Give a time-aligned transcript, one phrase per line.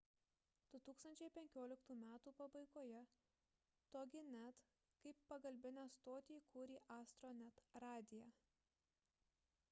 [0.71, 2.05] 2015 m
[2.37, 3.01] pabaigoje
[3.95, 4.63] toginet
[5.03, 8.31] kaip pagalbinę stotį įkūrė astronet radiją